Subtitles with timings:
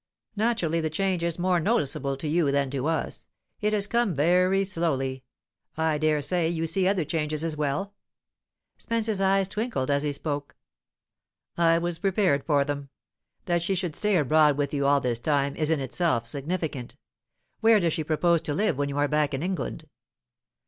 [0.35, 3.27] "Naturally the change is more noticeable to you than to us.
[3.61, 5.23] It has come very slowly.
[5.77, 7.93] I dare say you see other changes as well?"
[8.79, 10.55] Spence's eye twinkled as he spoke.
[11.55, 12.89] "I was prepared for them.
[13.45, 16.95] That she should stay abroad with you all this time is in itself significant.
[17.59, 19.87] Where does she propose to live when you are back in England?"